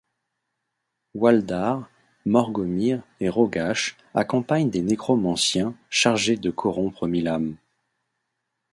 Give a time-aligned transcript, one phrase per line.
[1.13, 1.87] Hwaldar,
[2.25, 7.55] Morgomir et Rogash accompagnent des nécromanciens, chargés de corrompre mille âmes.